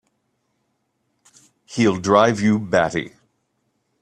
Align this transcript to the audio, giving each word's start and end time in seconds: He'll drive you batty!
He'll 1.67 1.97
drive 1.97 2.41
you 2.41 2.57
batty! 2.57 3.11